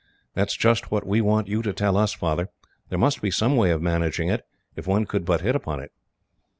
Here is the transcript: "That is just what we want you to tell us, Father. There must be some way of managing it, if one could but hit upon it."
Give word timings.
"That 0.33 0.47
is 0.47 0.57
just 0.57 0.89
what 0.89 1.05
we 1.05 1.21
want 1.21 1.47
you 1.47 1.61
to 1.61 1.73
tell 1.73 1.95
us, 1.95 2.11
Father. 2.15 2.49
There 2.89 2.97
must 2.97 3.21
be 3.21 3.29
some 3.29 3.55
way 3.55 3.69
of 3.69 3.83
managing 3.83 4.29
it, 4.29 4.41
if 4.75 4.87
one 4.87 5.05
could 5.05 5.25
but 5.25 5.41
hit 5.41 5.55
upon 5.55 5.79
it." 5.79 5.91